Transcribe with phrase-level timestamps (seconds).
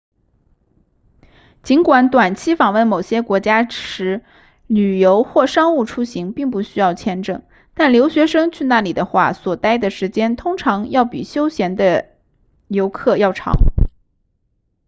[1.61, 4.23] 尽管短期访问某些国家时
[4.65, 7.43] 旅游或商务出行并不需要签证
[7.75, 12.15] 但留学生去那里的话所待的时间通常需比休闲的
[12.67, 13.53] 游客要长